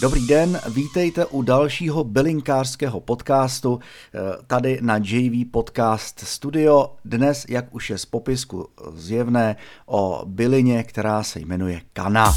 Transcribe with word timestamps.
Dobrý 0.00 0.26
den, 0.26 0.60
vítejte 0.68 1.26
u 1.26 1.42
dalšího 1.42 2.04
bylinkářského 2.04 3.00
podcastu 3.00 3.80
eh, 4.14 4.18
tady 4.46 4.78
na 4.82 4.96
JV 4.96 5.50
Podcast 5.50 6.20
Studio. 6.20 6.96
Dnes, 7.04 7.46
jak 7.48 7.74
už 7.74 7.90
je 7.90 7.98
z 7.98 8.06
popisku 8.06 8.68
zjevné, 8.94 9.56
o 9.86 10.22
bylině, 10.26 10.84
která 10.84 11.22
se 11.22 11.40
jmenuje 11.40 11.80
kana. 11.92 12.34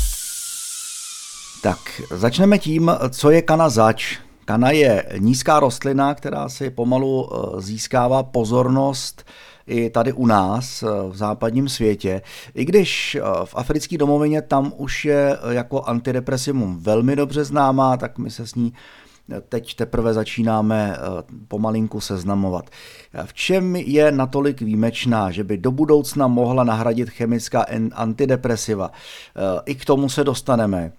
Tak, 1.63 2.01
začneme 2.11 2.59
tím, 2.59 2.91
co 3.09 3.31
je 3.31 3.41
kana 3.41 3.69
zač. 3.69 4.24
Kana 4.45 4.71
je 4.71 5.05
nízká 5.17 5.59
rostlina, 5.59 6.13
která 6.13 6.49
si 6.49 6.69
pomalu 6.69 7.29
eh, 7.29 7.61
získává 7.61 8.23
pozornost 8.23 9.23
i 9.67 9.89
tady 9.89 10.13
u 10.13 10.25
nás 10.25 10.83
eh, 10.83 10.87
v 11.09 11.15
západním 11.15 11.69
světě. 11.69 12.21
I 12.55 12.65
když 12.65 13.15
eh, 13.15 13.21
v 13.45 13.55
africké 13.55 13.97
domovině 13.97 14.41
tam 14.41 14.73
už 14.77 15.05
je 15.05 15.37
jako 15.49 15.81
antidepresivum 15.81 16.77
velmi 16.79 17.15
dobře 17.15 17.43
známá, 17.43 17.97
tak 17.97 18.17
my 18.17 18.31
se 18.31 18.47
s 18.47 18.55
ní 18.55 18.73
teď 19.49 19.75
teprve 19.75 20.13
začínáme 20.13 20.97
pomalinku 21.47 22.01
seznamovat. 22.01 22.69
V 23.25 23.33
čem 23.33 23.75
je 23.75 24.11
natolik 24.11 24.61
výjimečná, 24.61 25.31
že 25.31 25.43
by 25.43 25.57
do 25.57 25.71
budoucna 25.71 26.27
mohla 26.27 26.63
nahradit 26.63 27.09
chemická 27.09 27.65
antidepresiva? 27.93 28.91
I 29.65 29.75
k 29.75 29.85
tomu 29.85 30.09
se 30.09 30.23
dostaneme 30.23 30.91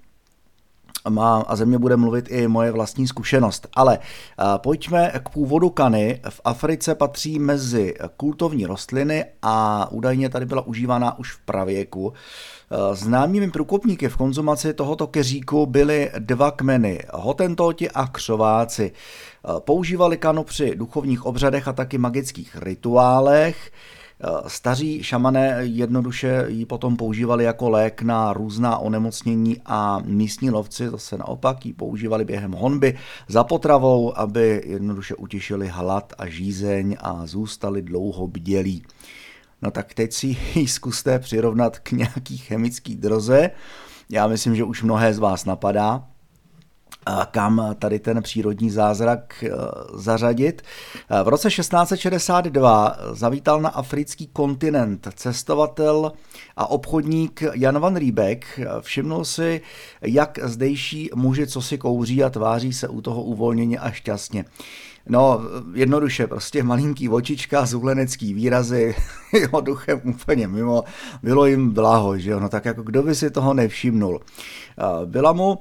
má 1.09 1.45
a 1.49 1.57
ze 1.57 1.65
mě 1.65 1.79
bude 1.79 1.97
mluvit 1.97 2.29
i 2.31 2.49
moje 2.49 2.73
vlastní 2.73 3.07
zkušenost. 3.07 3.69
Ale 3.75 3.99
pojďme 4.57 5.13
k 5.25 5.29
původu 5.29 5.71
kany. 5.71 6.21
V 6.29 6.41
Africe 6.45 6.95
patří 6.95 7.39
mezi 7.39 7.95
kultovní 8.17 8.67
rostliny 8.67 9.25
a 9.43 9.89
údajně 9.91 10.29
tady 10.29 10.47
byla 10.47 10.67
užívána 10.67 11.19
už 11.19 11.33
v 11.33 11.39
pravěku. 11.39 12.13
Známými 12.93 13.51
průkopníky 13.51 14.09
v 14.09 14.17
konzumaci 14.17 14.75
tohoto 14.75 15.07
keříku 15.07 15.67
byly 15.67 16.11
dva 16.19 16.51
kmeny, 16.51 17.03
hotentoti 17.15 17.91
a 17.91 18.07
křováci. 18.07 18.93
Používali 19.59 20.17
kanu 20.17 20.45
při 20.45 20.75
duchovních 20.77 21.27
obřadech 21.27 21.69
a 21.69 21.73
taky 21.73 21.99
magických 21.99 22.57
rituálech. 22.57 23.71
Eh, 24.21 24.29
staří 24.47 25.03
šamané 25.03 25.59
jednoduše 25.61 26.45
ji 26.49 26.67
potom 26.67 26.97
používali 26.97 27.45
jako 27.45 27.71
lék 27.71 28.03
na 28.03 28.33
různá 28.33 28.79
onemocnění 28.79 29.57
a 29.67 29.99
místní 30.05 30.51
lovci 30.51 30.89
zase 30.89 31.19
naopak 31.19 31.67
ji 31.67 31.73
používali 31.73 32.25
během 32.25 32.53
honby 32.53 32.99
za 33.29 33.45
potravou, 33.45 34.19
aby 34.19 34.63
jednoduše 34.67 35.15
utěšili 35.15 35.69
hlad 35.69 36.13
a 36.19 36.27
žízeň 36.29 36.97
a 37.01 37.27
zůstali 37.27 37.83
dlouho 37.83 38.27
bdělí. 38.27 38.83
No 39.63 39.71
tak 39.71 39.95
teď 39.95 40.13
si 40.13 40.37
ji 40.55 40.69
zkuste 40.69 41.19
přirovnat 41.19 41.79
k 41.79 41.93
nějaký 41.93 42.37
chemický 42.37 42.97
droze. 42.97 43.51
Já 44.11 44.27
myslím, 44.27 44.57
že 44.57 44.65
už 44.65 44.83
mnohé 44.83 45.15
z 45.15 45.19
vás 45.19 45.45
napadá 45.45 46.05
kam 47.31 47.75
tady 47.79 47.99
ten 47.99 48.23
přírodní 48.23 48.71
zázrak 48.71 49.45
eh, 49.47 49.51
zařadit. 49.95 50.63
Eh, 51.11 51.23
v 51.23 51.29
roce 51.29 51.49
1662 51.49 52.97
zavítal 53.13 53.61
na 53.61 53.69
africký 53.69 54.27
kontinent 54.27 55.09
cestovatel 55.15 56.13
a 56.57 56.71
obchodník 56.71 57.43
Jan 57.55 57.79
van 57.79 57.97
Riebeck. 57.97 58.61
Všimnul 58.81 59.25
si, 59.25 59.61
jak 60.03 60.39
zdejší 60.43 61.11
muži 61.15 61.47
co 61.47 61.63
si 61.63 61.79
kouří 61.79 62.25
a 62.25 62.31
tváří 62.31 62.73
se 62.73 62.89
u 62.89 63.01
toho 63.01 63.23
uvolněně 63.23 63.79
a 63.79 63.91
šťastně. 63.91 64.45
No, 65.09 65.41
jednoduše, 65.75 66.27
prostě 66.27 66.63
malinký 66.63 67.09
očička, 67.09 67.67
zůlenecký 67.67 68.35
výrazy, 68.35 68.95
jeho 69.33 69.61
duchem 69.61 70.01
úplně 70.05 70.49
mimo, 70.49 70.85
bylo 71.23 71.47
jim 71.47 71.71
blaho, 71.71 72.19
že 72.19 72.31
jo, 72.31 72.41
no 72.41 72.49
tak 72.49 72.65
jako 72.65 72.83
kdo 72.83 73.03
by 73.03 73.15
si 73.15 73.31
toho 73.31 73.55
nevšimnul. 73.55 74.21
Eh, 74.21 75.07
byla 75.07 75.33
mu 75.33 75.59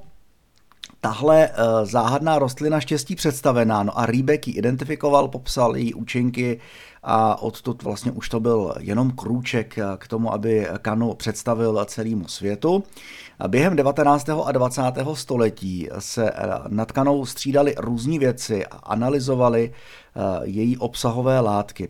tahle 1.06 1.50
uh, 1.50 1.86
záhadná 1.86 2.40
rostlina 2.40 2.80
štěstí 2.80 3.16
představená. 3.16 3.84
No 3.84 4.00
a 4.00 4.06
Rýbek 4.06 4.48
ji 4.48 4.54
identifikoval, 4.54 5.28
popsal 5.28 5.76
její 5.76 5.94
účinky 5.94 6.60
a 7.04 7.42
odtud 7.42 7.84
vlastně 7.84 8.12
už 8.12 8.30
to 8.30 8.40
byl 8.40 8.74
jenom 8.80 9.12
krůček 9.12 9.78
eh, 9.78 9.84
k 9.98 10.08
tomu, 10.08 10.34
aby 10.34 10.68
kanu 10.82 11.14
představil 11.14 11.86
celému 11.86 12.28
světu. 12.28 12.84
Během 13.48 13.76
19. 13.76 14.30
a 14.30 14.52
20. 14.52 14.82
století 15.14 15.90
se 16.00 16.32
eh, 16.32 16.34
nad 16.68 16.92
kanou 16.92 17.26
střídali 17.26 17.76
různí 17.78 18.20
věci 18.20 18.66
a 18.66 18.76
analyzovali 18.76 19.74
její 20.44 20.78
obsahové 20.78 21.40
látky. 21.40 21.90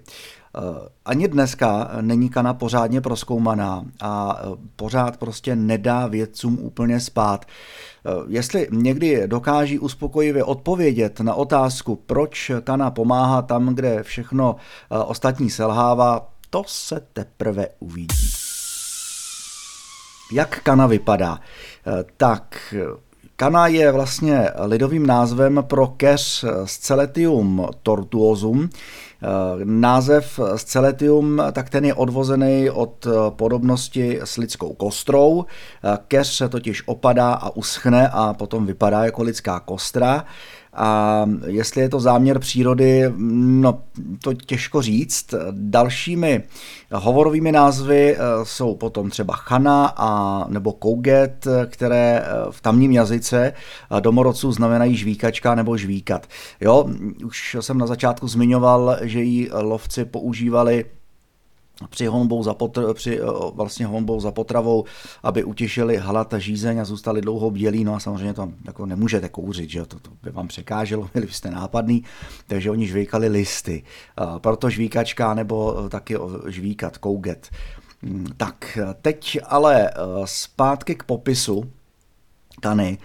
Ani 1.05 1.27
dneska 1.27 1.91
není 2.01 2.29
kana 2.29 2.53
pořádně 2.53 3.01
proskoumaná 3.01 3.85
a 4.01 4.41
pořád 4.75 5.17
prostě 5.17 5.55
nedá 5.55 6.07
vědcům 6.07 6.59
úplně 6.61 6.99
spát. 6.99 7.45
Eh, 7.45 8.09
jestli 8.27 8.67
někdy 8.71 9.23
dokáží 9.27 9.79
uspokojivě 9.79 10.43
odpovědět 10.43 11.19
na 11.19 11.33
otázku, 11.33 11.95
proč 11.95 12.51
Kana 12.63 12.91
pomáhá 12.91 13.41
tam, 13.41 13.75
kde 13.75 14.03
všechno 14.03 14.55
eh, 14.55 14.97
ostatní 14.97 15.49
selhává, 15.49 16.29
to 16.49 16.63
se 16.67 17.01
teprve 17.13 17.67
uvidí. 17.79 18.29
Jak 20.33 20.59
Kana 20.63 20.87
vypadá? 20.87 21.39
Eh, 21.87 22.03
tak 22.17 22.73
Kana 23.37 23.67
je 23.67 23.91
vlastně 23.91 24.49
lidovým 24.59 25.07
názvem 25.07 25.63
pro 25.67 25.87
keř 25.87 26.45
Sceletium 26.65 27.67
tortuosum. 27.83 28.69
Název 29.63 30.39
Sceletium, 30.55 31.41
tak 31.51 31.69
ten 31.69 31.85
je 31.85 31.93
odvozený 31.93 32.69
od 32.69 33.07
podobnosti 33.29 34.19
s 34.23 34.37
lidskou 34.37 34.73
kostrou. 34.73 35.45
Keř 36.07 36.27
se 36.27 36.49
totiž 36.49 36.83
opadá 36.85 37.33
a 37.33 37.55
uschne 37.55 38.09
a 38.13 38.33
potom 38.33 38.65
vypadá 38.65 39.05
jako 39.05 39.23
lidská 39.23 39.59
kostra. 39.59 40.25
A 40.75 41.25
jestli 41.45 41.81
je 41.81 41.89
to 41.89 41.99
záměr 41.99 42.39
přírody, 42.39 43.13
no 43.17 43.79
to 44.23 44.33
těžko 44.33 44.81
říct. 44.81 45.33
Dalšími 45.51 46.43
hovorovými 46.91 47.51
názvy 47.51 48.15
eh, 48.15 48.19
jsou 48.43 48.75
potom 48.75 49.09
třeba 49.09 49.35
chana 49.35 49.93
a 49.97 50.41
nebo 50.47 50.71
kouget, 50.71 51.47
které 51.65 52.23
eh, 52.25 52.51
v 52.51 52.61
tamním 52.61 52.91
jazyce 52.91 53.53
eh, 53.53 54.01
domorodců 54.01 54.51
znamenají 54.51 54.95
žvíkačka 54.95 55.55
nebo 55.55 55.77
žvíkat. 55.77 56.27
Jo, 56.61 56.85
už 57.25 57.57
jsem 57.59 57.77
na 57.77 57.87
začátku 57.87 58.27
zmiňoval, 58.27 58.97
že 59.01 59.21
ji 59.21 59.49
lovci 59.53 60.05
používali 60.05 60.85
při 61.89 62.05
honbou 62.05 62.43
za, 62.43 62.53
potr- 62.53 62.93
při, 62.93 63.19
vlastně 63.53 63.85
honbou 63.85 64.19
za 64.19 64.31
potravou, 64.31 64.85
aby 65.23 65.43
utěšili 65.43 65.97
hlad 65.97 66.33
a 66.33 66.39
žízeň 66.39 66.79
a 66.79 66.85
zůstali 66.85 67.21
dlouho 67.21 67.51
bělí, 67.51 67.83
no 67.83 67.95
a 67.95 67.99
samozřejmě 67.99 68.33
to 68.33 68.51
jako 68.65 68.85
nemůžete 68.85 69.29
kouřit, 69.29 69.69
že 69.69 69.85
to, 69.85 69.99
to 69.99 70.11
by 70.23 70.31
vám 70.31 70.47
překáželo, 70.47 71.09
byli 71.13 71.25
byste 71.25 71.51
nápadný, 71.51 72.03
takže 72.47 72.71
oni 72.71 72.87
žvíkali 72.87 73.27
listy, 73.27 73.83
proto 74.37 74.69
žvíkačka 74.69 75.33
nebo 75.33 75.89
taky 75.89 76.15
žvíkat, 76.47 76.97
kouget. 76.97 77.49
Hmm, 78.03 78.27
tak, 78.37 78.77
teď 79.01 79.37
ale 79.45 79.91
zpátky 80.25 80.95
k 80.95 81.03
popisu 81.03 81.63
Kany 82.65 82.97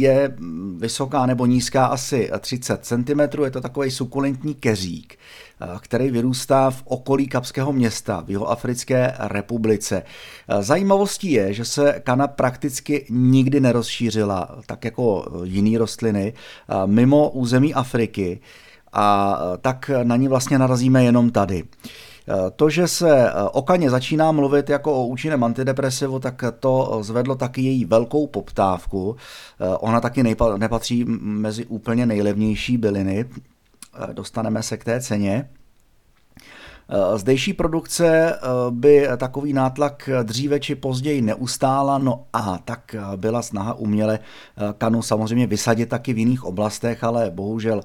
je 0.00 0.36
vysoká 0.76 1.26
nebo 1.26 1.46
nízká 1.46 1.86
asi 1.86 2.30
30 2.40 2.84
cm, 2.84 3.20
je 3.44 3.50
to 3.50 3.60
takový 3.60 3.90
sukulentní 3.90 4.54
keřík. 4.54 5.18
Eh, 5.60 5.78
který 5.80 6.10
vyrůstá 6.10 6.70
v 6.70 6.82
okolí 6.84 7.28
Kapského 7.28 7.72
města 7.72 8.22
v 8.26 8.30
Jihoafrické 8.30 9.14
republice. 9.18 10.02
Eh, 10.48 10.62
zajímavostí 10.62 11.32
je, 11.32 11.52
že 11.52 11.64
se 11.64 12.00
kana 12.04 12.26
prakticky 12.26 13.06
nikdy 13.10 13.60
nerozšířila, 13.60 14.58
tak 14.66 14.84
jako 14.84 15.32
jiné 15.44 15.78
rostliny, 15.78 16.32
eh, 16.32 16.74
mimo 16.86 17.30
území 17.30 17.74
Afriky 17.74 18.40
a 18.92 19.38
tak 19.60 19.90
na 20.02 20.16
ní 20.16 20.28
vlastně 20.28 20.58
narazíme 20.58 21.04
jenom 21.04 21.30
tady. 21.30 21.64
To, 22.56 22.70
že 22.70 22.88
se 22.88 23.32
o 23.52 23.62
kaně 23.62 23.90
začíná 23.90 24.32
mluvit 24.32 24.70
jako 24.70 24.94
o 24.94 25.06
účinném 25.06 25.44
antidepresivu, 25.44 26.18
tak 26.18 26.44
to 26.60 26.98
zvedlo 27.02 27.34
taky 27.34 27.62
její 27.62 27.84
velkou 27.84 28.26
poptávku. 28.26 29.16
Ona 29.78 30.00
taky 30.00 30.22
nepatří 30.56 31.04
mezi 31.18 31.66
úplně 31.66 32.06
nejlevnější 32.06 32.78
byliny, 32.78 33.24
dostaneme 34.12 34.62
se 34.62 34.76
k 34.76 34.84
té 34.84 35.00
ceně. 35.00 35.48
Zdejší 37.16 37.52
produkce 37.52 38.38
by 38.70 39.08
takový 39.16 39.52
nátlak 39.52 40.10
dříve 40.22 40.60
či 40.60 40.74
později 40.74 41.22
neustála, 41.22 41.98
no 41.98 42.24
a 42.32 42.58
tak 42.58 42.96
byla 43.16 43.42
snaha 43.42 43.74
uměle 43.74 44.18
kanu 44.78 45.02
samozřejmě 45.02 45.46
vysadit 45.46 45.88
taky 45.88 46.12
v 46.12 46.18
jiných 46.18 46.44
oblastech, 46.44 47.04
ale 47.04 47.30
bohužel 47.30 47.80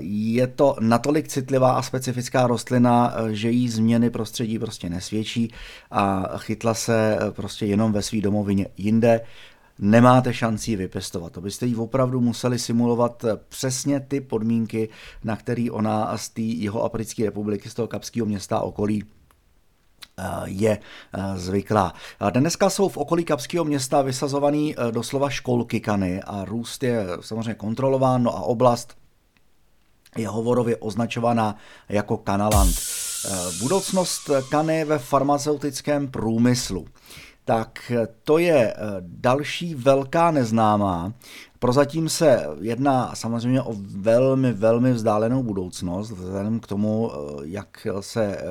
je 0.00 0.46
to 0.46 0.76
natolik 0.80 1.28
citlivá 1.28 1.72
a 1.72 1.82
specifická 1.82 2.46
rostlina, 2.46 3.14
že 3.30 3.50
jí 3.50 3.68
změny 3.68 4.10
prostředí 4.10 4.58
prostě 4.58 4.88
nesvědčí 4.88 5.52
a 5.90 6.30
chytla 6.36 6.74
se 6.74 7.18
prostě 7.30 7.66
jenom 7.66 7.92
ve 7.92 8.02
své 8.02 8.20
domovině 8.20 8.66
jinde 8.76 9.20
nemáte 9.80 10.34
šanci 10.34 10.70
ji 10.70 10.76
vypěstovat. 10.76 11.32
To 11.32 11.40
byste 11.40 11.66
jí 11.66 11.76
opravdu 11.76 12.20
museli 12.20 12.58
simulovat 12.58 13.24
přesně 13.48 14.00
ty 14.00 14.20
podmínky, 14.20 14.88
na 15.24 15.36
který 15.36 15.70
ona 15.70 16.18
z 16.18 16.28
té 16.28 16.42
jeho 16.42 16.82
Africké 16.82 17.24
republiky, 17.24 17.70
z 17.70 17.74
toho 17.74 17.88
Kapského 17.88 18.26
města 18.26 18.60
okolí 18.60 19.04
eh, 20.18 20.24
je 20.44 20.78
eh, 20.78 21.38
zvyklá. 21.38 21.94
Dneska 22.30 22.70
jsou 22.70 22.88
v 22.88 22.96
okolí 22.96 23.24
Kapského 23.24 23.64
města 23.64 24.02
vysazovaný 24.02 24.74
eh, 24.78 24.92
doslova 24.92 25.30
školky 25.30 25.80
kany 25.80 26.22
a 26.22 26.44
růst 26.44 26.82
je 26.82 27.06
samozřejmě 27.20 27.54
kontrolován, 27.54 28.22
no 28.22 28.36
a 28.36 28.40
oblast 28.40 28.96
je 30.16 30.28
hovorově 30.28 30.76
označovaná 30.76 31.56
jako 31.88 32.16
kanaland. 32.16 32.74
Budoucnost 33.60 34.30
kany 34.50 34.84
ve 34.84 34.98
farmaceutickém 34.98 36.08
průmyslu 36.08 36.86
tak 37.44 37.92
to 38.24 38.38
je 38.38 38.74
další 39.00 39.74
velká 39.74 40.30
neznámá, 40.30 41.12
Prozatím 41.60 42.08
se 42.08 42.46
jedná 42.60 43.14
samozřejmě 43.14 43.62
o 43.62 43.74
velmi, 43.96 44.52
velmi 44.52 44.92
vzdálenou 44.92 45.42
budoucnost, 45.42 46.10
vzhledem 46.10 46.60
k 46.60 46.66
tomu, 46.66 47.10
eh, 47.12 47.40
jak 47.42 47.86
se 48.00 48.24
eh, 48.24 48.42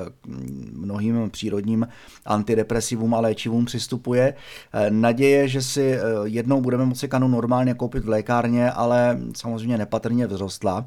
mnohým 0.72 1.30
přírodním 1.30 1.88
antidepresivům 2.26 3.14
a 3.14 3.20
léčivům 3.20 3.64
přistupuje. 3.64 4.34
Eh, 4.72 4.90
naděje, 4.90 5.48
že 5.48 5.62
si 5.62 5.98
jednou 6.24 6.60
budeme 6.60 6.86
moci 6.86 7.08
kanu 7.08 7.28
normálně 7.28 7.74
koupit 7.74 8.04
v 8.04 8.08
lékárně, 8.08 8.70
ale 8.70 9.18
samozřejmě 9.36 9.78
nepatrně 9.78 10.28
vzrostla. 10.28 10.86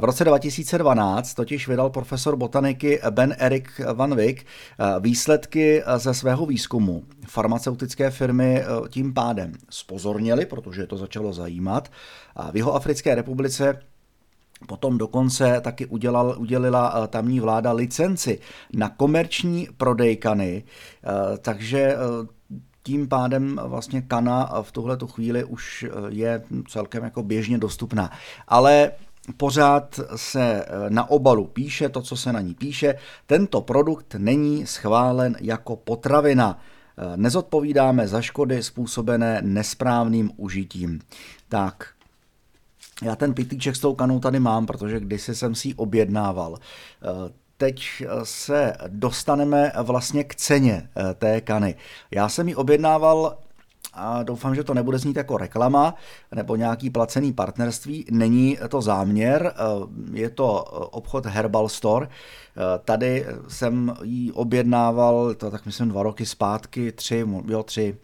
V 0.00 0.04
roce 0.04 0.24
2012 0.24 1.34
totiž 1.34 1.68
vydal 1.68 1.90
profesor 1.90 2.36
botaniky 2.36 3.00
Ben 3.10 3.34
Erik 3.38 3.80
Van 3.94 4.14
Wyk 4.14 4.46
výsledky 5.00 5.82
ze 5.96 6.14
svého 6.14 6.46
výzkumu. 6.46 7.02
Farmaceutické 7.26 8.10
firmy 8.10 8.64
tím 8.88 9.14
pádem 9.14 9.52
spozorněly, 9.70 10.46
protože 10.46 10.86
to 10.86 10.96
začalo 10.96 11.32
zajímat 11.32 11.51
zajímat. 11.52 11.88
A 12.36 12.50
v 12.50 12.56
jeho 12.56 12.74
Africké 12.74 13.14
republice 13.14 13.78
Potom 14.66 14.98
dokonce 14.98 15.60
taky 15.60 15.86
udělal, 15.86 16.34
udělila 16.38 16.94
eh, 16.94 17.08
tamní 17.08 17.40
vláda 17.40 17.72
licenci 17.72 18.38
na 18.72 18.88
komerční 18.88 19.68
prodejkany, 19.76 20.62
eh, 20.62 21.38
takže 21.38 21.80
eh, 21.80 21.98
tím 22.82 23.08
pádem 23.08 23.60
vlastně 23.64 24.02
kana 24.02 24.62
v 24.62 24.72
tuhle 24.72 24.98
chvíli 25.06 25.44
už 25.44 25.86
je 26.08 26.42
celkem 26.68 27.04
jako 27.04 27.22
běžně 27.22 27.58
dostupná. 27.58 28.10
Ale 28.48 28.92
pořád 29.36 30.00
se 30.16 30.66
na 30.88 31.10
obalu 31.10 31.46
píše 31.46 31.88
to, 31.88 32.02
co 32.02 32.16
se 32.16 32.32
na 32.32 32.40
ní 32.40 32.54
píše. 32.54 32.94
Tento 33.26 33.60
produkt 33.60 34.14
není 34.18 34.66
schválen 34.66 35.36
jako 35.40 35.76
potravina. 35.76 36.58
Nezodpovídáme 37.16 38.08
za 38.08 38.20
škody 38.20 38.62
způsobené 38.62 39.42
nesprávným 39.42 40.30
užitím. 40.36 41.00
Tak, 41.48 41.88
já 43.02 43.16
ten 43.16 43.34
pitlíček 43.34 43.76
s 43.76 43.80
tou 43.80 43.94
kanou 43.94 44.20
tady 44.20 44.40
mám, 44.40 44.66
protože 44.66 45.00
kdysi 45.00 45.34
jsem 45.34 45.54
si 45.54 45.68
ji 45.68 45.74
objednával. 45.74 46.58
Eh, 46.58 47.32
teď 47.56 48.04
se 48.22 48.72
dostaneme 48.88 49.72
vlastně 49.82 50.24
k 50.24 50.34
ceně 50.34 50.88
eh, 50.96 51.14
té 51.14 51.40
kany. 51.40 51.74
Já 52.10 52.28
jsem 52.28 52.48
ji 52.48 52.54
objednával 52.54 53.38
a 53.92 54.22
doufám, 54.22 54.54
že 54.54 54.64
to 54.64 54.74
nebude 54.74 54.98
znít 54.98 55.16
jako 55.16 55.36
reklama 55.36 55.94
nebo 56.34 56.56
nějaký 56.56 56.90
placený 56.90 57.32
partnerství. 57.32 58.06
Není 58.10 58.58
to 58.68 58.82
záměr, 58.82 59.52
eh, 59.54 59.62
je 60.12 60.30
to 60.30 60.64
obchod 60.90 61.26
Herbal 61.26 61.68
Store. 61.68 62.08
Tady 62.84 63.26
jsem 63.48 63.94
ji 64.02 64.32
objednával, 64.32 65.34
to 65.34 65.50
tak 65.50 65.66
myslím 65.66 65.88
dva 65.88 66.02
roky 66.02 66.26
zpátky, 66.26 66.92
tři, 66.92 67.26
jo, 67.46 67.62
tři, 67.62 67.96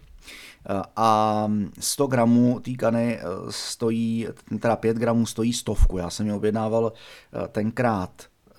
a 0.97 1.49
100 1.81 2.07
gramů 2.07 2.61
té 2.61 2.73
kany 2.73 3.19
eh, 3.19 3.23
stojí, 3.51 4.29
teda 4.61 4.77
5 4.77 4.97
gramů 4.97 5.27
stojí 5.27 5.53
stovku. 5.53 5.99
Já 5.99 6.11
jsem 6.11 6.27
ji 6.27 6.33
objednával 6.33 6.93
eh, 6.93 7.49
tenkrát 7.49 8.23
eh, 8.23 8.55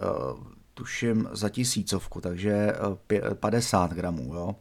tuším 0.74 1.30
za 1.32 1.50
tisícovku, 1.50 2.22
takže 2.22 2.74
50 3.40 3.92
gramů, 3.92 4.36
jo. 4.36 4.56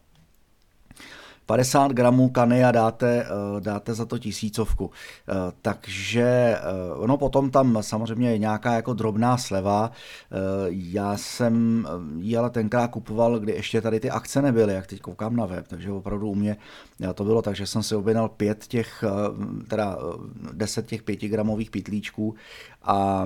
50 1.49 1.91
gramů 1.91 2.29
kany 2.29 2.65
a 2.65 2.71
dáte, 2.71 3.25
eh, 3.25 3.61
dáte 3.61 3.93
za 3.93 4.05
to 4.05 4.17
tisícovku. 4.17 4.91
Eh, 5.29 5.33
takže 5.61 6.57
ono 6.95 7.17
potom 7.17 7.51
tam 7.51 7.77
samozřejmě 7.81 8.31
je 8.31 8.37
nějaká 8.37 8.73
jako 8.73 8.93
drobná 8.93 9.37
sleva. 9.37 9.91
Já 10.69 11.17
jsem 11.17 11.87
ji 12.19 12.37
ale 12.37 12.49
tenkrát 12.49 12.87
kupoval, 12.87 13.39
kdy 13.39 13.51
ještě 13.51 13.81
tady 13.81 13.99
ty 13.99 14.09
akce 14.09 14.41
nebyly, 14.41 14.73
jak 14.73 14.87
teď 14.87 15.01
koukám 15.01 15.35
na 15.35 15.45
web, 15.45 15.67
takže 15.67 15.91
opravdu 15.91 16.29
u 16.29 16.35
mě 16.35 16.57
to 17.13 17.23
bylo 17.23 17.41
tak, 17.41 17.55
že 17.55 17.67
jsem 17.67 17.83
si 17.83 17.95
objednal 17.95 18.29
pět 18.29 18.67
těch, 18.67 19.03
teda 19.67 19.97
deset 20.53 20.85
těch 20.85 21.03
pětigramových 21.03 21.71
pitlíčků 21.71 22.35
a 22.83 23.25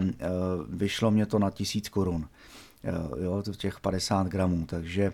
vyšlo 0.69 1.11
mě 1.11 1.25
to 1.25 1.39
na 1.39 1.49
tisíc 1.49 1.89
korun. 1.89 2.27
Jo, 3.17 3.43
těch 3.57 3.79
50 3.79 4.27
gramů, 4.27 4.65
takže 4.65 5.11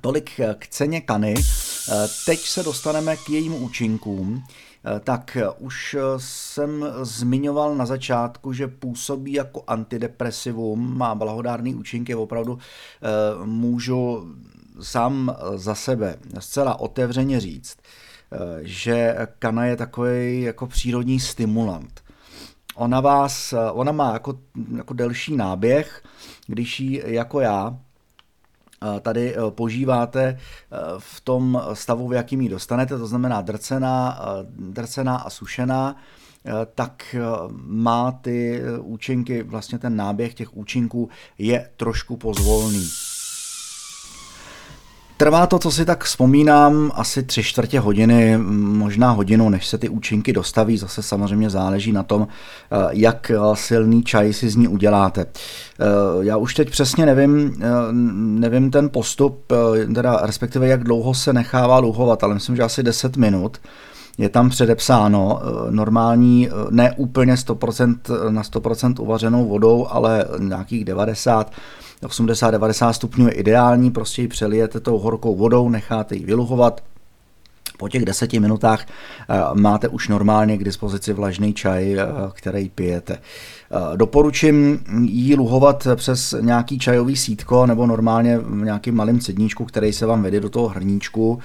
Tolik 0.00 0.40
eh, 0.40 0.54
k 0.58 0.68
ceně 0.68 1.00
kany. 1.00 1.34
Eh, 1.38 2.08
teď 2.26 2.40
se 2.40 2.62
dostaneme 2.62 3.16
k 3.16 3.30
jejím 3.30 3.54
účinkům. 3.54 4.44
Eh, 4.84 5.00
tak 5.00 5.36
už 5.58 5.96
jsem 6.16 6.86
zmiňoval 7.02 7.74
na 7.74 7.86
začátku, 7.86 8.52
že 8.52 8.68
působí 8.68 9.32
jako 9.32 9.64
antidepresivum, 9.66 10.98
má 10.98 11.14
blahodárný 11.14 11.74
účinky, 11.74 12.14
opravdu 12.14 12.58
můžu 13.44 14.28
sám 14.80 15.36
za 15.54 15.74
sebe 15.74 16.16
zcela 16.38 16.80
otevřeně 16.80 17.40
říct, 17.40 17.76
že 18.60 19.16
kana 19.38 19.64
je 19.64 19.76
takový 19.76 20.42
jako 20.42 20.66
přírodní 20.66 21.20
stimulant. 21.20 22.00
Ona 22.74 23.00
vás, 23.00 23.54
ona 23.72 23.92
má 23.92 24.12
jako, 24.12 24.38
jako 24.76 24.94
delší 24.94 25.36
náběh, 25.36 26.04
když 26.46 26.80
ji 26.80 27.02
jako 27.06 27.40
já 27.40 27.78
tady 29.00 29.36
eh, 29.36 29.50
požíváte 29.50 30.22
eh, 30.24 30.76
v 30.98 31.20
tom 31.20 31.62
stavu, 31.72 32.08
v 32.08 32.12
jakým 32.12 32.40
ji 32.40 32.48
dostanete, 32.48 32.98
to 32.98 33.06
znamená 33.06 33.40
drcená, 33.40 34.20
eh, 34.20 34.46
drcená 34.58 35.16
a 35.16 35.30
sušená, 35.30 35.96
tak 36.74 37.16
má 37.66 38.12
ty 38.12 38.62
účinky, 38.80 39.42
vlastně 39.42 39.78
ten 39.78 39.96
náběh 39.96 40.34
těch 40.34 40.56
účinků 40.56 41.08
je 41.38 41.70
trošku 41.76 42.16
pozvolný. 42.16 42.88
Trvá 45.22 45.46
to, 45.46 45.58
co 45.58 45.70
si 45.70 45.84
tak 45.84 46.04
vzpomínám, 46.04 46.92
asi 46.94 47.22
tři 47.22 47.42
čtvrtě 47.42 47.80
hodiny, 47.80 48.38
možná 48.38 49.10
hodinu, 49.10 49.50
než 49.50 49.66
se 49.66 49.78
ty 49.78 49.88
účinky 49.88 50.32
dostaví. 50.32 50.78
Zase 50.78 51.02
samozřejmě 51.02 51.50
záleží 51.50 51.92
na 51.92 52.02
tom, 52.02 52.28
eh, 52.28 52.76
jak 52.90 53.32
silný 53.54 54.02
čaj 54.02 54.32
si 54.32 54.50
z 54.50 54.56
ní 54.56 54.68
uděláte. 54.68 55.26
Eh, 55.26 55.84
já 56.20 56.36
už 56.36 56.54
teď 56.54 56.70
přesně 56.70 57.06
nevím, 57.06 57.60
eh, 57.60 57.68
nevím 58.40 58.70
ten 58.70 58.88
postup, 58.88 59.52
teda 59.94 60.20
respektive 60.22 60.68
jak 60.68 60.84
dlouho 60.84 61.14
se 61.14 61.32
nechává 61.32 61.78
luhovat, 61.78 62.24
ale 62.24 62.34
myslím, 62.34 62.56
že 62.56 62.62
asi 62.62 62.82
10 62.82 63.16
minut 63.16 63.58
je 64.18 64.28
tam 64.28 64.50
předepsáno 64.50 65.40
normální, 65.70 66.48
ne 66.70 66.92
úplně 66.96 67.36
100% 67.36 68.10
na 68.30 68.42
100% 68.42 69.00
uvařenou 69.00 69.48
vodou, 69.48 69.86
ale 69.90 70.24
nějakých 70.38 70.84
90 70.84 71.50
80-90 72.08 72.90
stupňů 72.90 73.26
je 73.26 73.32
ideální, 73.32 73.90
prostě 73.90 74.22
ji 74.22 74.28
přelijete 74.28 74.80
tou 74.80 74.98
horkou 74.98 75.36
vodou, 75.36 75.68
necháte 75.68 76.16
ji 76.16 76.24
vyluhovat, 76.24 76.80
po 77.82 77.88
těch 77.88 78.04
deseti 78.04 78.40
minutách 78.40 78.86
eh, 78.86 79.40
máte 79.54 79.88
už 79.88 80.08
normálně 80.08 80.58
k 80.58 80.64
dispozici 80.64 81.12
vlažný 81.12 81.54
čaj, 81.54 81.98
eh, 81.98 82.06
který 82.32 82.68
pijete. 82.68 83.18
Eh, 83.18 83.96
doporučím 83.96 84.84
jí 85.02 85.34
luhovat 85.34 85.86
přes 85.94 86.34
nějaký 86.40 86.78
čajový 86.78 87.16
sítko 87.16 87.66
nebo 87.66 87.86
normálně 87.86 88.38
v 88.38 88.64
nějakým 88.64 88.94
malým 88.94 89.20
cedníčku, 89.20 89.64
který 89.64 89.92
se 89.92 90.06
vám 90.06 90.22
vede 90.22 90.40
do 90.40 90.50
toho 90.50 90.68
hrníčku. 90.68 91.38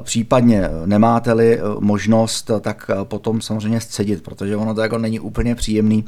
Případně 0.00 0.68
nemáte-li 0.86 1.60
možnost, 1.80 2.50
tak 2.60 2.90
potom 3.04 3.40
samozřejmě 3.40 3.80
scedit, 3.80 4.22
protože 4.22 4.56
ono 4.56 4.74
to 4.74 4.80
jako 4.80 4.98
není 4.98 5.20
úplně 5.20 5.54
příjemný 5.54 6.04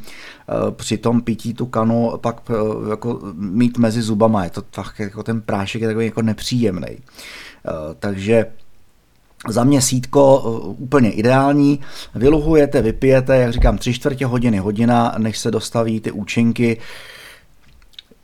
při 0.71 0.99
tom 0.99 1.21
pití 1.21 1.55
tu 1.55 1.67
kanu 1.67 2.13
pak 2.17 2.51
jako 2.91 3.21
mít 3.35 3.79
mezi 3.79 4.03
zubama. 4.03 4.45
Je 4.45 4.51
to 4.51 4.63
tak, 4.63 4.99
jako 4.99 5.23
ten 5.23 5.41
prášek 5.41 5.83
je 5.83 5.89
takový 5.89 6.07
jako 6.07 6.23
nepříjemný. 6.23 6.99
Takže 7.99 8.47
za 9.49 9.65
mě 9.65 9.81
sítko 9.81 10.43
eh, 10.45 10.69
úplně 10.79 11.11
ideální. 11.11 11.81
Vyluhujete, 12.15 12.83
vypijete, 12.83 13.37
jak 13.37 13.53
říkám, 13.53 13.79
tři 13.79 13.93
čtvrtě 13.95 14.27
hodiny, 14.27 14.59
hodina, 14.59 15.15
než 15.19 15.39
se 15.39 15.51
dostaví 15.51 16.01
ty 16.01 16.11
účinky. 16.11 16.79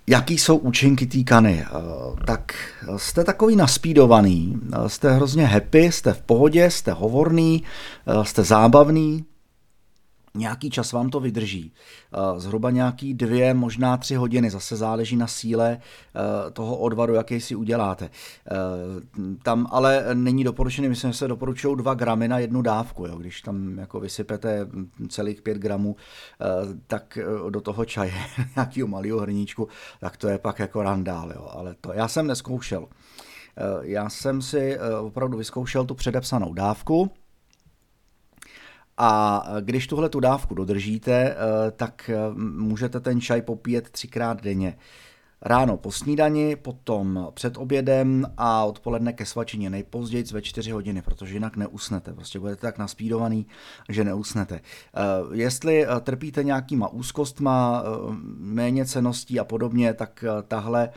Jaký 0.06 0.38
jsou 0.38 0.56
účinky 0.56 1.06
té 1.06 1.22
kany? 1.22 1.64
Eh, 1.66 2.24
tak 2.26 2.54
jste 2.96 3.24
takový 3.24 3.56
naspídovaný, 3.56 4.56
eh, 4.72 4.88
jste 4.88 5.12
hrozně 5.12 5.46
happy, 5.46 5.92
jste 5.92 6.12
v 6.12 6.20
pohodě, 6.20 6.70
jste 6.70 6.92
hovorný, 6.92 7.62
jste 8.22 8.44
zábavný, 8.44 9.24
Nějaký 10.34 10.70
čas 10.70 10.92
vám 10.92 11.10
to 11.10 11.20
vydrží. 11.20 11.72
Eh, 12.12 12.40
zhruba 12.40 12.70
nějaký 12.70 13.14
dvě, 13.14 13.54
možná 13.54 13.96
tři 13.96 14.14
hodiny. 14.14 14.50
Zase 14.50 14.76
záleží 14.76 15.16
na 15.16 15.26
síle 15.26 15.78
eh, 15.78 16.50
toho 16.50 16.76
odvaru, 16.76 17.14
jaký 17.14 17.40
si 17.40 17.54
uděláte. 17.54 18.04
Eh, 18.04 18.54
tam 19.42 19.66
ale 19.70 20.04
není 20.14 20.44
doporučený, 20.44 20.88
myslím, 20.88 21.12
že 21.12 21.18
se 21.18 21.28
doporučují 21.28 21.76
dva 21.76 21.94
gramy 21.94 22.28
na 22.28 22.38
jednu 22.38 22.62
dávku. 22.62 23.06
Jo. 23.06 23.18
Když 23.18 23.40
tam 23.42 23.78
jako 23.78 24.00
vysypete 24.00 24.68
celých 25.08 25.42
pět 25.42 25.58
gramů, 25.58 25.96
tak 26.86 27.18
do 27.50 27.60
toho 27.60 27.84
čaje 27.84 28.12
nějakého 28.56 28.88
malého 28.88 29.20
hrníčku, 29.20 29.68
tak 30.00 30.16
to 30.16 30.28
je 30.28 30.38
pak 30.38 30.58
jako 30.58 30.82
randál. 30.82 31.32
Jo. 31.32 31.48
Ale 31.52 31.74
to 31.80 31.92
já 31.92 32.08
jsem 32.08 32.26
neskoušel. 32.26 32.86
Já 33.82 34.08
jsem 34.08 34.42
si 34.42 34.78
opravdu 35.00 35.38
vyzkoušel 35.38 35.84
tu 35.84 35.94
předepsanou 35.94 36.54
dávku, 36.54 37.10
a 38.98 39.44
když 39.60 39.86
tuhle 39.86 40.08
tu 40.08 40.20
dávku 40.20 40.54
dodržíte, 40.54 41.12
eh, 41.12 41.36
tak 41.70 42.10
eh, 42.10 42.16
můžete 42.40 43.00
ten 43.00 43.20
čaj 43.20 43.42
popíjet 43.42 43.90
třikrát 43.90 44.42
denně. 44.42 44.78
Ráno 45.42 45.76
po 45.76 45.92
snídani, 45.92 46.56
potom 46.56 47.28
před 47.34 47.56
obědem 47.56 48.26
a 48.36 48.64
odpoledne 48.64 49.12
ke 49.12 49.26
svačině 49.26 49.70
nejpozději 49.70 50.24
ve 50.32 50.42
4 50.42 50.70
hodiny, 50.70 51.02
protože 51.02 51.34
jinak 51.34 51.56
neusnete. 51.56 52.14
Prostě 52.14 52.40
budete 52.40 52.60
tak 52.60 52.78
naspídovaný, 52.78 53.46
že 53.88 54.04
neusnete. 54.04 54.54
Eh, 54.54 55.00
jestli 55.32 55.86
trpíte 56.00 56.44
nějakýma 56.44 56.88
úzkostma, 56.88 57.82
méně 58.38 58.86
ceností 58.86 59.40
a 59.40 59.44
podobně, 59.44 59.94
tak 59.94 60.24
tahle 60.48 60.90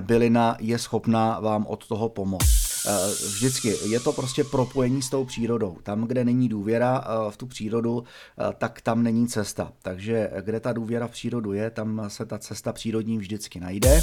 bylina 0.00 0.56
je 0.60 0.78
schopná 0.78 1.40
vám 1.40 1.66
od 1.66 1.86
toho 1.88 2.08
pomoct. 2.08 2.69
Eh, 2.86 3.14
vždycky 3.26 3.76
je 3.84 4.00
to 4.00 4.12
prostě 4.12 4.44
propojení 4.44 5.02
s 5.02 5.10
tou 5.10 5.24
přírodou. 5.24 5.78
Tam, 5.82 6.06
kde 6.06 6.24
není 6.24 6.48
důvěra 6.48 7.04
eh, 7.04 7.30
v 7.30 7.36
tu 7.36 7.46
přírodu, 7.46 8.04
eh, 8.04 8.54
tak 8.58 8.80
tam 8.80 9.02
není 9.02 9.28
cesta. 9.28 9.72
Takže 9.82 10.30
kde 10.40 10.60
ta 10.60 10.72
důvěra 10.72 11.06
v 11.06 11.10
přírodu 11.10 11.52
je, 11.52 11.70
tam 11.70 12.04
se 12.08 12.26
ta 12.26 12.38
cesta 12.38 12.72
přírodní 12.72 13.18
vždycky 13.18 13.60
najde. 13.60 14.00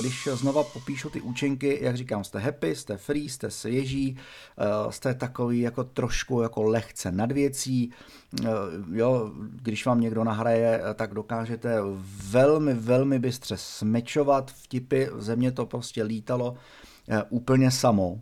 Když 0.00 0.28
znova 0.32 0.64
popíšu 0.64 1.10
ty 1.10 1.20
účinky, 1.20 1.78
jak 1.82 1.96
říkám, 1.96 2.24
jste 2.24 2.38
happy, 2.38 2.74
jste 2.74 2.96
free, 2.96 3.28
jste 3.28 3.50
svěží, 3.50 4.16
jste 4.90 5.14
takový 5.14 5.60
jako 5.60 5.84
trošku 5.84 6.42
jako 6.42 6.62
lehce 6.62 7.12
nad 7.12 7.32
věcí, 7.32 7.90
jo, 8.92 9.30
když 9.36 9.86
vám 9.86 10.00
někdo 10.00 10.24
nahraje, 10.24 10.82
tak 10.94 11.14
dokážete 11.14 11.76
velmi, 12.30 12.74
velmi 12.74 13.18
bystře 13.18 13.56
smečovat 13.56 14.50
vtipy, 14.50 15.06
země 15.18 15.52
to 15.52 15.66
prostě 15.66 16.02
lítalo, 16.02 16.56
úplně 17.30 17.70
samo. 17.70 18.20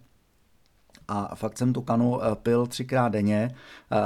A 1.08 1.34
fakt 1.34 1.58
jsem 1.58 1.72
tu 1.72 1.82
kanu 1.82 2.24
eh, 2.24 2.34
pil 2.34 2.66
třikrát 2.66 3.08
denně, 3.08 3.54
eh, 3.92 3.96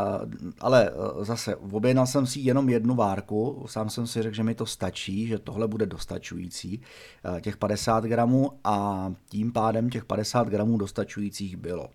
ale 0.61 0.91
zase 1.21 1.57
objednal 1.57 2.07
jsem 2.07 2.27
si 2.27 2.41
jenom 2.41 2.69
jednu 2.69 2.95
várku, 2.95 3.65
sám 3.67 3.91
jsem 3.91 4.07
si 4.07 4.23
řekl, 4.23 4.37
že 4.37 4.43
mi 4.43 4.55
to 4.55 4.67
stačí, 4.67 5.27
že 5.27 5.39
tohle 5.39 5.69
bude 5.69 5.87
dostačující, 5.87 6.83
těch 7.41 7.57
50 7.57 8.05
gramů 8.05 8.51
a 8.65 9.09
tím 9.29 9.53
pádem 9.53 9.91
těch 9.91 10.05
50 10.05 10.49
gramů 10.49 10.79
dostačujících 10.79 11.57
bylo. 11.57 11.89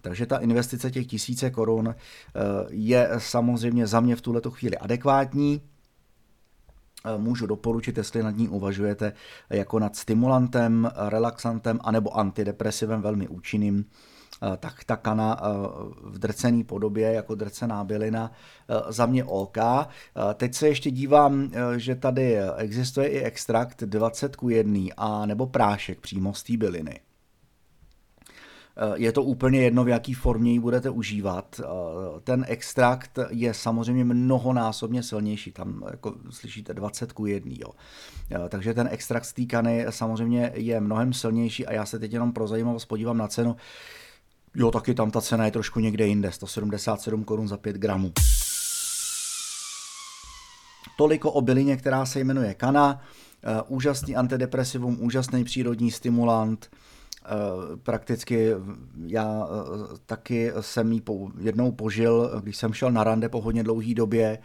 Takže 0.00 0.26
ta 0.26 0.38
investice 0.38 0.90
těch 0.90 1.06
tisíce 1.06 1.50
korun 1.50 1.94
je 2.68 3.10
samozřejmě 3.18 3.86
za 3.86 4.00
mě 4.00 4.16
v 4.16 4.20
tuhle 4.20 4.40
chvíli 4.50 4.78
adekvátní, 4.78 5.60
Eh, 5.60 5.71
můžu 7.16 7.46
doporučit, 7.46 7.96
jestli 7.96 8.22
nad 8.22 8.36
ní 8.36 8.48
uvažujete 8.48 9.12
jako 9.50 9.78
nad 9.78 9.96
stimulantem, 9.96 10.90
relaxantem 11.08 11.78
anebo 11.82 12.18
antidepresivem 12.18 13.02
velmi 13.02 13.28
účinným, 13.28 13.84
eh, 13.84 14.56
tak 14.56 14.84
ta 14.84 14.96
kana 14.96 15.40
eh, 15.40 15.48
v 16.02 16.18
drcené 16.18 16.64
podobě, 16.64 17.12
jako 17.12 17.34
drcená 17.34 17.84
bylina, 17.84 18.32
za 18.88 19.06
mě 19.06 19.24
OK. 19.24 19.58
Teď 20.34 20.54
se 20.54 20.68
ještě 20.68 20.90
dívám, 20.90 21.50
že 21.76 21.94
tady 21.94 22.38
existuje 22.56 23.08
i 23.08 23.20
extrakt 23.20 23.82
20 23.82 24.36
k 24.36 24.42
1 24.48 24.80
a 24.96 25.26
nebo 25.26 25.46
prášek 25.46 26.00
přímo 26.00 26.34
z 26.34 26.42
té 26.42 26.56
byliny. 26.56 27.00
Je 28.94 29.12
to 29.12 29.22
úplně 29.22 29.60
jedno, 29.60 29.84
v 29.84 29.88
jaký 29.88 30.14
formě 30.14 30.52
ji 30.52 30.60
budete 30.60 30.90
užívat. 30.90 31.60
Ten 32.24 32.44
extrakt 32.48 33.18
je 33.30 33.54
samozřejmě 33.54 34.04
mnohonásobně 34.04 35.02
silnější, 35.02 35.52
tam 35.52 35.84
jako 35.90 36.14
slyšíte 36.30 36.74
20 36.74 37.12
ku 37.12 37.26
1. 37.26 37.52
Jo. 37.58 37.72
Takže 38.48 38.74
ten 38.74 38.88
extrakt 38.92 39.24
z 39.24 39.32
té 39.32 39.44
kany 39.44 39.86
samozřejmě 39.90 40.52
je 40.54 40.80
mnohem 40.80 41.12
silnější 41.12 41.66
a 41.66 41.72
já 41.72 41.86
se 41.86 41.98
teď 41.98 42.12
jenom 42.12 42.32
pro 42.32 42.46
zajímavost 42.46 42.84
podívám 42.84 43.18
na 43.18 43.28
cenu. 43.28 43.56
Jo, 44.54 44.70
taky 44.70 44.94
tam 44.94 45.10
ta 45.10 45.20
cena 45.20 45.44
je 45.44 45.50
trošku 45.50 45.80
někde 45.80 46.06
jinde, 46.06 46.32
177 46.32 47.24
korun 47.24 47.48
za 47.48 47.56
5 47.56 47.76
gramů. 47.76 48.12
Toliko 50.96 51.32
o 51.32 51.40
bylině, 51.40 51.76
která 51.76 52.06
se 52.06 52.20
jmenuje 52.20 52.54
kana. 52.54 53.00
Úžasný 53.68 54.16
antidepresivum, 54.16 54.98
úžasný 55.00 55.44
přírodní 55.44 55.90
stimulant, 55.90 56.68
Eh, 56.70 56.91
prakticky 57.82 58.50
já 59.06 59.46
eh, 59.46 59.98
taky 60.06 60.52
jsem 60.60 60.92
jí 60.92 61.02
jednou 61.38 61.72
požil, 61.72 62.40
když 62.42 62.56
jsem 62.56 62.72
šel 62.72 62.92
na 62.92 63.04
rande 63.04 63.28
po 63.28 63.40
hodně 63.40 63.62
dlouhé 63.62 63.94
době. 63.94 64.38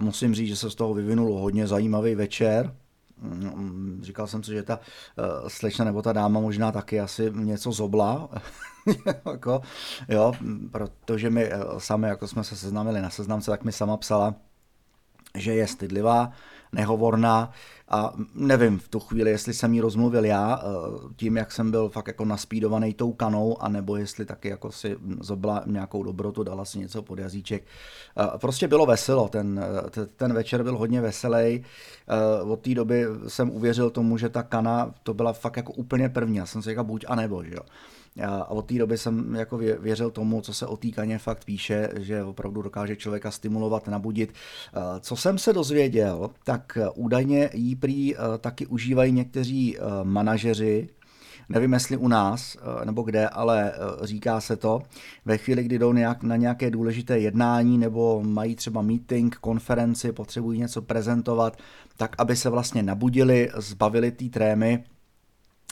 Musím 0.00 0.34
říct, 0.34 0.48
že 0.48 0.56
se 0.56 0.70
z 0.70 0.74
toho 0.74 0.94
vyvinul 0.94 1.38
hodně 1.38 1.66
zajímavý 1.66 2.14
večer. 2.14 2.74
Mm, 3.22 4.00
říkal 4.02 4.26
jsem 4.26 4.42
si, 4.42 4.52
že 4.52 4.62
ta 4.62 4.80
eh, 5.18 5.50
slečna 5.50 5.84
nebo 5.84 6.02
ta 6.02 6.12
dáma 6.12 6.40
možná 6.40 6.72
taky 6.72 7.00
asi 7.00 7.32
něco 7.34 7.72
zobla, 7.72 8.28
jako, 9.26 9.60
jo, 10.08 10.32
protože 10.70 11.30
mi 11.30 11.50
sami, 11.78 12.08
jako 12.08 12.28
jsme 12.28 12.44
se 12.44 12.56
seznámili 12.56 13.00
na 13.00 13.10
seznamce, 13.10 13.50
tak 13.50 13.64
mi 13.64 13.72
sama 13.72 13.96
psala, 13.96 14.34
že 15.34 15.54
je 15.54 15.66
stydlivá, 15.66 16.32
nehovorná 16.72 17.50
a 17.90 18.12
nevím 18.34 18.78
v 18.78 18.88
tu 18.88 19.00
chvíli, 19.00 19.30
jestli 19.30 19.54
jsem 19.54 19.74
jí 19.74 19.80
rozmluvil 19.80 20.24
já 20.24 20.62
eh, 20.62 20.64
tím, 21.16 21.36
jak 21.36 21.52
jsem 21.52 21.70
byl 21.70 21.88
fakt 21.88 22.06
jako 22.06 22.24
naspídovaný 22.24 22.94
tou 22.94 23.12
kanou, 23.12 23.62
anebo 23.62 23.96
jestli 23.96 24.24
taky 24.24 24.48
jako 24.48 24.72
si 24.72 24.96
zobla 25.20 25.62
nějakou 25.66 26.02
dobrotu, 26.02 26.42
dala 26.42 26.64
si 26.64 26.78
něco 26.78 27.02
pod 27.02 27.18
jazyček. 27.18 27.64
Eh, 28.18 28.38
prostě 28.38 28.68
bylo 28.68 28.86
veselo, 28.86 29.28
ten, 29.28 29.64
eh, 29.96 30.06
ten 30.16 30.32
večer 30.32 30.62
byl 30.62 30.78
hodně 30.78 31.00
veselý. 31.00 31.64
Od 32.44 32.60
té 32.60 32.74
doby 32.74 33.06
jsem 33.28 33.50
uvěřil 33.50 33.90
tomu, 33.90 34.18
že 34.18 34.28
ta 34.28 34.42
kana 34.42 34.94
to 35.02 35.14
byla 35.14 35.32
fakt 35.32 35.56
jako 35.56 35.72
úplně 35.72 36.08
první. 36.08 36.36
Já 36.36 36.46
jsem 36.46 36.62
si 36.62 36.70
říkal 36.70 36.84
buď 36.84 37.04
a 37.08 37.14
nebo, 37.14 37.44
že 37.44 37.54
jo. 37.54 37.62
A 38.26 38.50
od 38.50 38.66
té 38.66 38.74
doby 38.74 38.98
jsem 38.98 39.34
jako 39.34 39.58
věřil 39.58 40.10
tomu, 40.10 40.40
co 40.40 40.54
se 40.54 40.66
o 40.66 40.76
týkaně 40.76 41.18
fakt 41.18 41.44
píše, 41.44 41.88
že 41.96 42.24
opravdu 42.24 42.62
dokáže 42.62 42.96
člověka 42.96 43.30
stimulovat, 43.30 43.88
nabudit. 43.88 44.32
Co 45.00 45.16
jsem 45.16 45.38
se 45.38 45.52
dozvěděl, 45.52 46.30
tak 46.44 46.78
údajně 46.94 47.50
jí 47.54 47.76
prý 47.76 48.16
eh, 48.16 48.18
taky 48.38 48.66
užívají 48.66 49.12
někteří 49.12 49.78
eh, 49.78 49.80
manažeři, 50.02 50.88
nevím 51.48 51.72
jestli 51.72 51.96
u 51.96 52.08
nás 52.08 52.56
nebo 52.84 53.02
kde, 53.02 53.28
ale 53.28 53.72
říká 54.02 54.40
se 54.40 54.56
to, 54.56 54.82
ve 55.24 55.38
chvíli, 55.38 55.64
kdy 55.64 55.78
jdou 55.78 55.92
nějak, 55.92 56.22
na 56.22 56.36
nějaké 56.36 56.70
důležité 56.70 57.18
jednání 57.18 57.78
nebo 57.78 58.22
mají 58.22 58.56
třeba 58.56 58.82
meeting, 58.82 59.36
konferenci, 59.36 60.12
potřebují 60.12 60.58
něco 60.58 60.82
prezentovat, 60.82 61.58
tak 61.96 62.16
aby 62.18 62.36
se 62.36 62.50
vlastně 62.50 62.82
nabudili, 62.82 63.50
zbavili 63.56 64.10
té 64.10 64.24
trémy, 64.24 64.84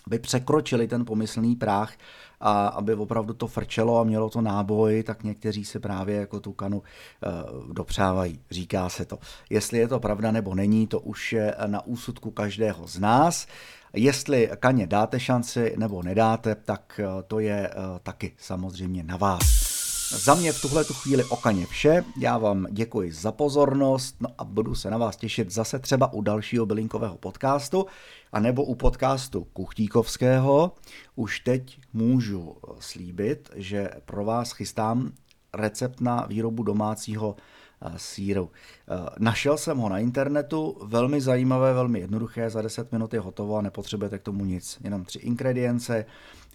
aby 0.07 0.19
překročili 0.19 0.89
ten 0.89 1.05
pomyslný 1.05 1.57
práh 1.57 1.93
a 2.41 2.67
aby 2.67 2.95
opravdu 2.95 3.35
to 3.35 3.47
frčelo 3.47 4.01
a 4.01 4.05
mělo 4.05 4.31
to 4.31 4.41
náboj, 4.41 5.03
tak 5.03 5.25
někteří 5.25 5.65
se 5.65 5.81
právě 5.81 6.17
jako 6.17 6.41
tu 6.41 6.53
kanu 6.53 6.79
uh, 6.79 7.73
dopřávají. 7.75 8.41
Říká 8.51 8.89
se 8.89 9.05
to. 9.05 9.19
Jestli 9.51 9.79
je 9.79 9.89
to 9.89 10.01
pravda 10.01 10.31
nebo 10.31 10.55
není, 10.55 10.87
to 10.87 11.01
už 11.01 11.33
je 11.33 11.55
na 11.67 11.87
úsudku 11.87 12.31
každého 12.31 12.87
z 12.87 12.99
nás. 12.99 13.47
Jestli 13.93 14.51
kaně 14.59 14.87
dáte 14.87 15.21
šanci 15.21 15.75
nebo 15.77 16.03
nedáte, 16.03 16.55
tak 16.55 17.01
uh, 17.05 17.23
to 17.23 17.41
je 17.41 17.71
uh, 17.71 17.99
taky 17.99 18.33
samozřejmě 18.39 19.03
na 19.03 19.17
vás. 19.17 19.76
Za 20.11 20.35
mě 20.35 20.53
v 20.53 20.61
tuhle 20.61 20.85
tu 20.85 20.95
chvíli 20.95 21.25
okaně 21.25 21.67
vše. 21.67 22.05
Já 22.19 22.39
vám 22.39 22.67
děkuji 22.71 23.13
za 23.13 23.33
pozornost 23.33 24.17
no 24.21 24.29
a 24.39 24.45
budu 24.45 24.75
se 24.75 24.91
na 24.91 24.99
vás 24.99 25.17
těšit 25.17 25.53
zase 25.53 25.79
třeba 25.79 26.13
u 26.13 26.23
dalšího 26.23 26.67
bylinkového 26.67 27.17
podcastu 27.17 27.87
a 28.33 28.41
nebo 28.41 28.65
u 28.65 28.75
podcastu 28.75 29.45
Kuchtíkovského. 29.45 30.73
Už 31.17 31.41
teď 31.41 31.79
můžu 31.93 32.57
slíbit, 32.79 33.51
že 33.55 33.91
pro 34.05 34.25
vás 34.25 34.53
chystám 34.53 35.13
recept 35.55 36.01
na 36.01 36.27
výrobu 36.29 36.63
domácího 36.63 37.37
eh, 37.83 37.93
síru. 37.97 38.51
Eh, 38.89 39.11
našel 39.19 39.59
jsem 39.59 39.79
ho 39.79 39.89
na 39.89 39.99
internetu, 39.99 40.79
velmi 40.83 41.21
zajímavé, 41.21 41.75
velmi 41.75 42.01
jednoduché, 42.01 42.51
za 42.51 42.63
10 42.63 42.93
minut 42.93 43.15
je 43.15 43.21
hotovo 43.21 43.57
a 43.57 43.63
nepotřebujete 43.63 44.19
k 44.19 44.23
tomu 44.23 44.45
nic, 44.45 44.79
jenom 44.85 45.05
tři 45.05 45.19
ingredience, 45.19 46.05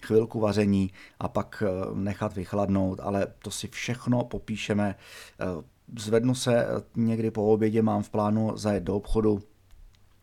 chvilku 0.06 0.40
vaření 0.40 0.90
a 1.20 1.28
pak 1.28 1.62
eh, 1.66 1.94
nechat 1.94 2.34
vychladnout, 2.34 3.00
ale 3.00 3.26
to 3.38 3.50
si 3.50 3.68
všechno 3.68 4.24
popíšeme. 4.24 4.94
Zvednu 5.98 6.34
se 6.34 6.66
někdy 6.96 7.30
po 7.30 7.52
obědě, 7.52 7.82
mám 7.82 8.02
v 8.02 8.10
plánu 8.10 8.56
zajet 8.56 8.84
do 8.84 8.96
obchodu, 8.96 9.42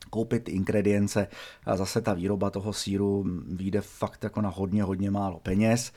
koupit 0.09 0.50
ingredience 0.50 1.27
a 1.65 1.77
zase 1.77 2.01
ta 2.01 2.13
výroba 2.13 2.50
toho 2.50 2.74
síru 2.74 3.25
vyjde 3.48 3.81
fakt 3.81 4.24
jako 4.24 4.41
na 4.41 4.50
hodně, 4.50 4.83
hodně 4.83 5.12
málo 5.12 5.39
peněz. 5.39 5.91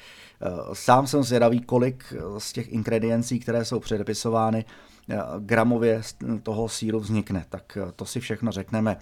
Sám 0.73 1.07
jsem 1.07 1.23
zvědavý, 1.23 1.61
kolik 1.61 2.15
z 2.39 2.53
těch 2.53 2.73
ingrediencí, 2.73 3.41
které 3.41 3.65
jsou 3.65 3.81
předepisovány, 3.81 4.65
gramově 5.39 6.03
z 6.03 6.15
toho 6.43 6.69
síru 6.69 7.01
vznikne. 7.01 7.45
Tak 7.49 7.79
to 7.97 8.05
si 8.05 8.21
všechno 8.21 8.53
řekneme. 8.53 8.97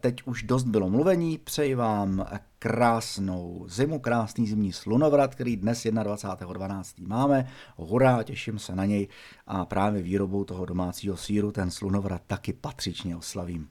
Teď 0.00 0.22
už 0.24 0.42
dost 0.42 0.64
bylo 0.64 0.90
mluvení, 0.90 1.38
přeji 1.38 1.74
vám 1.74 2.26
krásnou 2.66 3.64
zimu, 3.68 3.98
krásný 3.98 4.46
zimní 4.46 4.72
slunovrat, 4.72 5.34
který 5.34 5.56
dnes 5.56 5.84
21.12. 5.84 7.06
máme. 7.06 7.48
Hurá, 7.76 8.22
těším 8.22 8.58
se 8.58 8.76
na 8.76 8.84
něj 8.84 9.08
a 9.46 9.64
právě 9.64 10.02
výrobou 10.02 10.44
toho 10.44 10.64
domácího 10.64 11.16
síru 11.16 11.52
ten 11.52 11.70
slunovrat 11.70 12.22
taky 12.26 12.52
patřičně 12.52 13.16
oslavím. 13.16 13.68